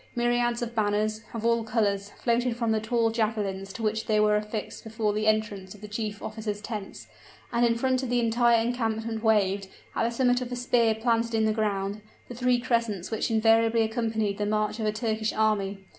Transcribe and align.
Myriads 0.15 0.63
of 0.63 0.73
banners, 0.73 1.21
of 1.31 1.45
all 1.45 1.63
colors, 1.63 2.11
floated 2.23 2.55
from 2.57 2.71
the 2.71 2.79
tall 2.79 3.11
javelins 3.11 3.71
to 3.73 3.83
which 3.83 4.07
they 4.07 4.19
were 4.19 4.35
affixed 4.35 4.83
before 4.83 5.13
the 5.13 5.27
entrance 5.27 5.75
of 5.75 5.81
the 5.81 5.87
chief 5.87 6.23
officers' 6.23 6.59
tents, 6.59 7.05
and 7.53 7.63
in 7.67 7.75
front 7.77 8.01
of 8.01 8.09
the 8.09 8.19
entire 8.19 8.59
encampment 8.59 9.23
waved, 9.23 9.67
at 9.95 10.03
the 10.03 10.09
summit 10.09 10.41
of 10.41 10.51
a 10.51 10.55
spear 10.55 10.95
planted 10.95 11.35
in 11.35 11.45
the 11.45 11.53
ground, 11.53 12.01
the 12.29 12.33
three 12.33 12.59
crescents, 12.59 13.11
which 13.11 13.29
invariably 13.29 13.83
accompany 13.83 14.33
the 14.33 14.43
march 14.47 14.79
of 14.79 14.87
a 14.87 14.91
Turkish 14.91 15.33
army. 15.33 15.85